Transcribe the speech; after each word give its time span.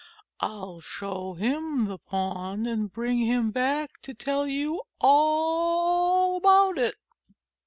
I 0.39 0.47
'11 0.51 0.79
show 0.79 1.33
him 1.35 1.85
the 1.85 1.99
pond 1.99 2.65
and 2.65 2.91
bring 2.91 3.19
him 3.19 3.51
back 3.51 4.01
to 4.01 4.15
tell 4.15 4.47
you 4.47 4.81
all 4.99 6.37
about 6.37 6.79
it." 6.79 6.95